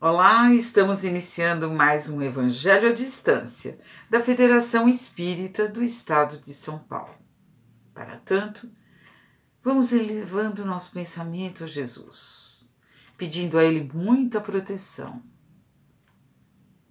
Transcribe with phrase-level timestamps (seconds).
[0.00, 6.78] Olá, estamos iniciando mais um Evangelho à Distância da Federação Espírita do Estado de São
[6.78, 7.18] Paulo.
[7.92, 8.70] Para tanto,
[9.60, 12.72] vamos elevando nosso pensamento a Jesus,
[13.16, 15.20] pedindo a Ele muita proteção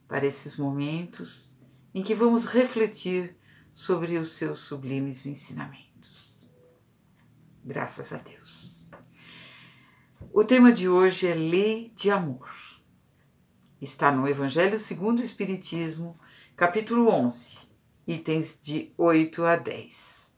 [0.05, 1.57] para esses momentos
[1.95, 3.37] em que vamos refletir
[3.73, 6.51] sobre os seus sublimes ensinamentos.
[7.63, 8.85] Graças a Deus.
[10.33, 12.66] O tema de hoje é Lei de Amor
[13.82, 16.20] está no Evangelho segundo o Espiritismo,
[16.55, 17.68] capítulo 11,
[18.08, 20.35] itens de 8 a 10.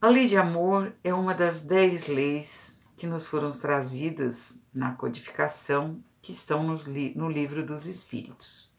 [0.00, 6.02] A lei de amor é uma das dez leis que nos foram trazidas na codificação
[6.20, 8.70] que estão no livro dos Espíritos.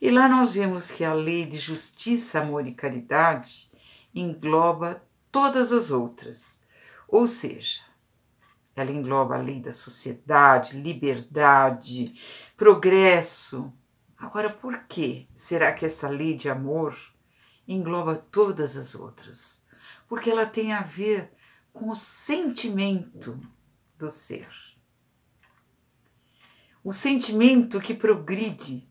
[0.00, 3.70] E lá nós vemos que a lei de justiça, amor e caridade
[4.14, 6.58] engloba todas as outras,
[7.08, 7.80] ou seja,
[8.76, 12.14] ela engloba a lei da sociedade, liberdade,
[12.56, 13.72] progresso.
[14.18, 16.96] Agora, por que será que essa lei de amor
[17.68, 19.62] engloba todas as outras?
[20.08, 21.32] Porque ela tem a ver
[21.72, 23.40] com o sentimento
[23.96, 24.48] do ser.
[26.82, 28.88] O sentimento que progride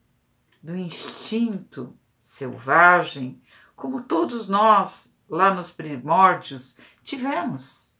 [0.62, 3.42] do instinto selvagem,
[3.75, 7.93] como todos nós lá nos primórdios tivemos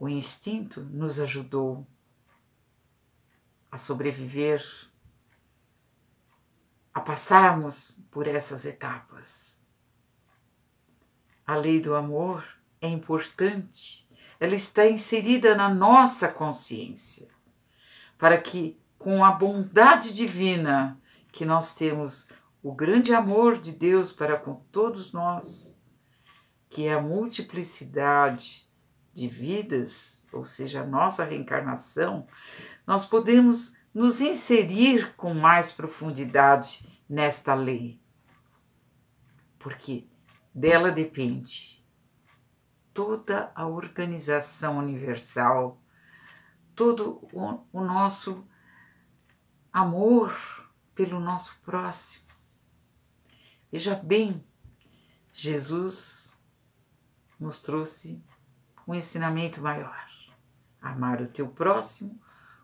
[0.00, 1.86] o instinto nos ajudou
[3.70, 4.64] a sobreviver,
[6.94, 9.60] a passarmos por essas etapas.
[11.46, 12.48] A lei do amor
[12.80, 14.08] é importante,
[14.40, 17.28] ela está inserida na nossa consciência,
[18.16, 20.98] para que, com a bondade divina
[21.30, 22.26] que nós temos,
[22.62, 25.78] o grande amor de Deus para com todos nós,
[26.70, 28.69] que é a multiplicidade
[29.20, 32.26] de vidas, ou seja, a nossa reencarnação,
[32.86, 38.00] nós podemos nos inserir com mais profundidade nesta lei.
[39.58, 40.08] Porque
[40.54, 41.84] dela depende
[42.94, 45.78] toda a organização universal,
[46.74, 48.48] todo o, o nosso
[49.70, 50.34] amor
[50.94, 52.24] pelo nosso próximo.
[53.70, 54.42] Veja bem,
[55.30, 56.32] Jesus
[57.38, 58.22] nos trouxe
[58.90, 60.04] um ensinamento maior:
[60.82, 62.20] amar o teu próximo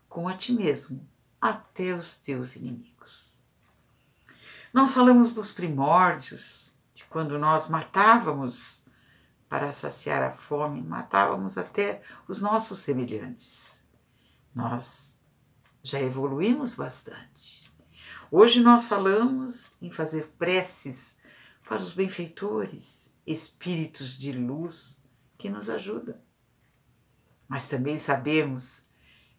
[0.08, 1.06] como a ti mesmo,
[1.40, 3.42] até os teus inimigos.
[4.72, 8.82] Nós falamos dos primórdios, de quando nós matávamos
[9.48, 13.84] para saciar a fome, matávamos até os nossos semelhantes.
[14.54, 15.20] Nós
[15.82, 17.70] já evoluímos bastante.
[18.30, 21.16] Hoje nós falamos em fazer preces
[21.68, 25.05] para os benfeitores, espíritos de luz
[25.38, 26.20] que nos ajuda.
[27.48, 28.86] Mas também sabemos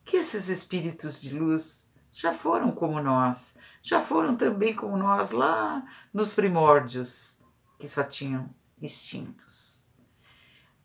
[0.05, 5.85] que esses espíritos de luz já foram como nós, já foram também como nós lá
[6.13, 7.37] nos primórdios,
[7.77, 8.49] que só tinham
[8.81, 9.87] instintos.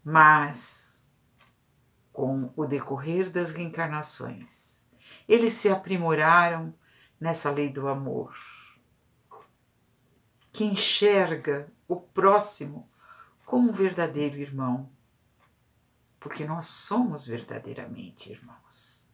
[0.04, 1.02] Mas,
[2.12, 4.84] com o decorrer das reencarnações,
[5.28, 6.74] eles se aprimoraram
[7.20, 8.36] nessa lei do amor,
[10.52, 12.90] que enxerga o próximo
[13.46, 14.90] como um verdadeiro irmão
[16.22, 19.08] porque nós somos verdadeiramente irmãos.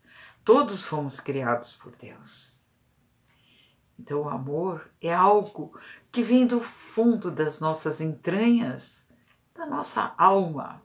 [0.45, 2.69] Todos fomos criados por Deus.
[3.99, 5.77] Então, o amor é algo
[6.13, 9.09] que vem do fundo das nossas entranhas,
[9.55, 10.83] da nossa alma.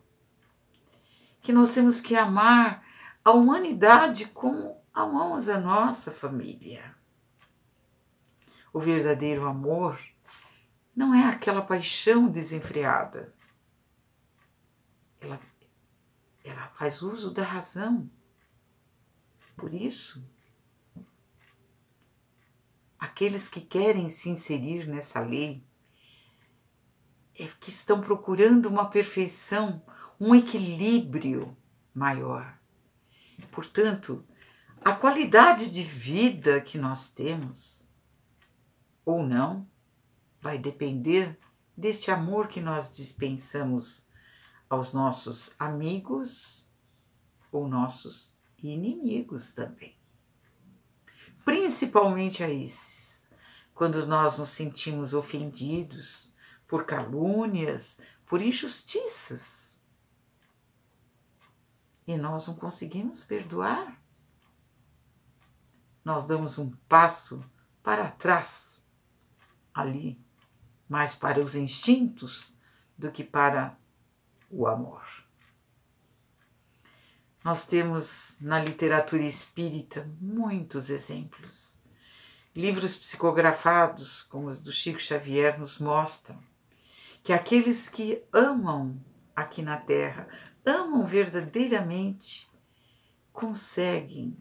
[1.41, 2.81] Que nós temos que amar
[3.23, 6.95] a humanidade como amamos a nossa família.
[8.71, 9.99] O verdadeiro amor
[10.95, 13.33] não é aquela paixão desenfreada.
[15.19, 15.37] Ela
[16.43, 18.09] ela faz uso da razão.
[19.55, 20.25] Por isso,
[22.99, 25.63] aqueles que querem se inserir nessa lei
[27.35, 29.83] é que estão procurando uma perfeição,
[30.19, 31.55] um equilíbrio
[31.93, 32.59] maior.
[33.51, 34.25] Portanto,
[34.83, 37.87] a qualidade de vida que nós temos
[39.05, 39.67] ou não
[40.41, 41.39] vai depender
[41.75, 44.05] deste amor que nós dispensamos
[44.73, 46.67] aos nossos amigos
[47.51, 49.95] ou nossos inimigos também.
[51.45, 53.29] Principalmente a esses,
[53.73, 56.33] quando nós nos sentimos ofendidos
[56.65, 59.79] por calúnias, por injustiças.
[62.07, 64.01] E nós não conseguimos perdoar.
[66.03, 67.45] Nós damos um passo
[67.83, 68.81] para trás,
[69.71, 70.19] ali,
[70.89, 72.57] mais para os instintos
[72.97, 73.77] do que para
[74.53, 75.03] o amor.
[77.43, 81.77] Nós temos na literatura espírita muitos exemplos.
[82.55, 86.39] Livros psicografados, como os do Chico Xavier, nos mostram
[87.23, 89.03] que aqueles que amam
[89.35, 90.27] aqui na Terra,
[90.65, 92.49] amam verdadeiramente,
[93.31, 94.37] conseguem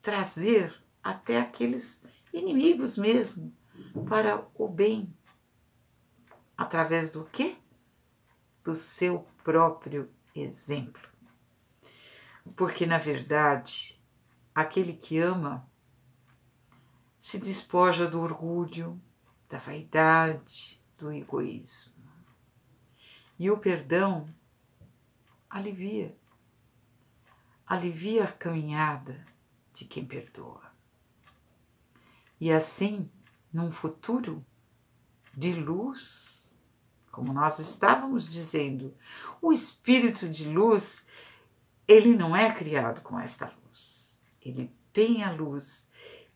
[0.00, 3.52] trazer até aqueles inimigos mesmo
[4.08, 5.12] para o bem.
[6.56, 7.56] Através do quê?
[8.68, 11.08] Do seu próprio exemplo.
[12.54, 13.98] Porque, na verdade,
[14.54, 15.66] aquele que ama
[17.18, 19.00] se despoja do orgulho,
[19.48, 21.94] da vaidade, do egoísmo.
[23.38, 24.28] E o perdão
[25.48, 26.14] alivia
[27.66, 29.26] alivia a caminhada
[29.72, 30.70] de quem perdoa.
[32.38, 33.10] E assim,
[33.50, 34.44] num futuro
[35.34, 36.37] de luz,
[37.10, 38.94] como nós estávamos dizendo,
[39.40, 41.04] o espírito de luz,
[41.86, 44.16] ele não é criado com esta luz.
[44.40, 45.88] Ele tem a luz,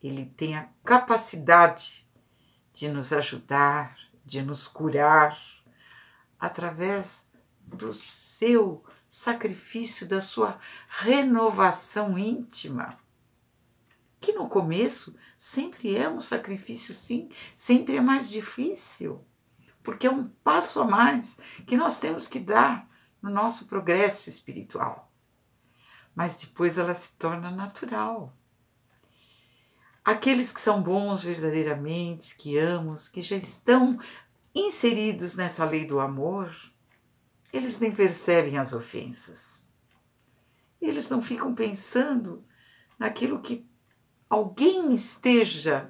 [0.02, 2.06] ele tem a capacidade
[2.72, 5.40] de nos ajudar, de nos curar
[6.38, 7.28] através
[7.60, 10.58] do seu sacrifício, da sua
[10.88, 12.98] renovação íntima
[14.22, 19.22] que no começo sempre é um sacrifício, sim, sempre é mais difícil,
[19.82, 22.88] porque é um passo a mais que nós temos que dar
[23.20, 25.12] no nosso progresso espiritual.
[26.14, 28.36] Mas depois ela se torna natural.
[30.04, 33.98] Aqueles que são bons verdadeiramente, que amamos, que já estão
[34.54, 36.54] inseridos nessa lei do amor,
[37.52, 39.64] eles nem percebem as ofensas.
[40.80, 42.44] Eles não ficam pensando
[42.98, 43.64] naquilo que
[44.28, 45.88] alguém esteja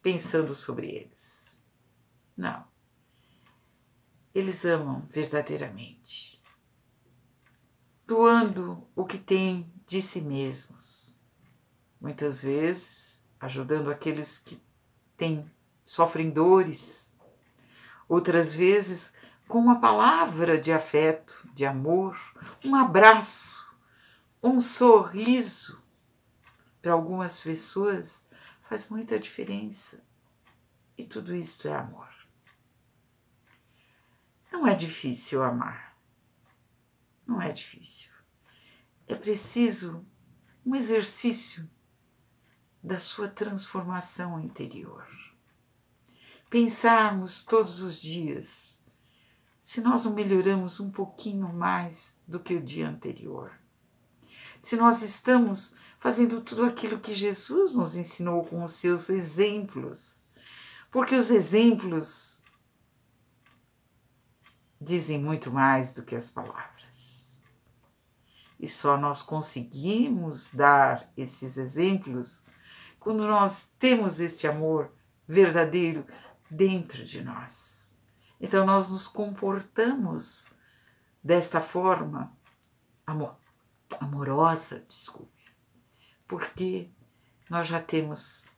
[0.00, 1.58] pensando sobre eles.
[2.36, 2.67] Não.
[4.34, 6.42] Eles amam verdadeiramente,
[8.06, 11.16] doando o que têm de si mesmos.
[12.00, 14.60] Muitas vezes ajudando aqueles que
[15.16, 15.50] têm,
[15.84, 17.16] sofrem dores,
[18.08, 19.12] outras vezes
[19.46, 22.18] com uma palavra de afeto, de amor,
[22.64, 23.66] um abraço,
[24.42, 25.82] um sorriso
[26.82, 28.22] para algumas pessoas
[28.62, 30.04] faz muita diferença.
[30.96, 32.07] E tudo isso é amor.
[34.58, 35.96] Não é difícil amar.
[37.24, 38.10] Não é difícil.
[39.06, 40.04] É preciso
[40.66, 41.70] um exercício
[42.82, 45.06] da sua transformação interior.
[46.50, 48.82] Pensarmos todos os dias
[49.60, 53.52] se nós não melhoramos um pouquinho mais do que o dia anterior.
[54.60, 60.20] Se nós estamos fazendo tudo aquilo que Jesus nos ensinou com os seus exemplos.
[60.90, 62.37] Porque os exemplos
[64.80, 67.30] dizem muito mais do que as palavras.
[68.58, 72.44] E só nós conseguimos dar esses exemplos
[72.98, 74.92] quando nós temos este amor
[75.26, 76.06] verdadeiro
[76.50, 77.88] dentro de nós.
[78.40, 80.50] Então nós nos comportamos
[81.22, 82.32] desta forma
[83.06, 83.36] amor,
[84.00, 85.38] amorosa, desculpe
[86.28, 86.90] porque
[87.48, 88.50] nós já temos,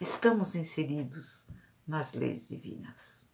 [0.00, 1.44] estamos inseridos
[1.86, 3.28] nas leis divinas.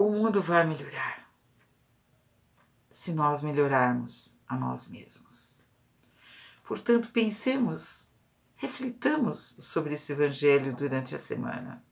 [0.00, 1.30] O mundo vai melhorar
[2.90, 5.62] se nós melhorarmos a nós mesmos.
[6.64, 8.08] Portanto, pensemos,
[8.56, 11.84] reflitamos sobre esse Evangelho durante a semana.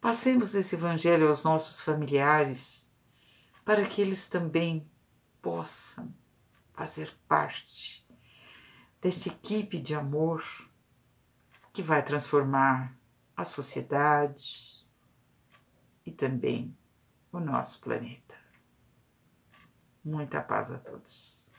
[0.00, 2.90] Passemos esse Evangelho aos nossos familiares
[3.62, 4.90] para que eles também
[5.42, 6.14] possam
[6.72, 8.08] fazer parte
[9.02, 10.42] desta equipe de amor
[11.74, 12.98] que vai transformar
[13.36, 14.82] a sociedade
[16.06, 16.74] e também
[17.36, 18.34] o nosso planeta.
[20.02, 21.54] Muita paz a todos.